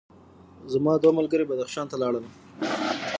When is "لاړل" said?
2.01-2.25